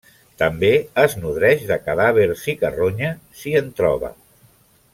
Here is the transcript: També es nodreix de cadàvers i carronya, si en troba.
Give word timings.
També 0.41 0.69
es 1.01 1.15
nodreix 1.25 1.61
de 1.73 1.77
cadàvers 1.89 2.47
i 2.55 2.57
carronya, 2.63 3.13
si 3.43 3.55
en 3.61 3.69
troba. 3.81 4.11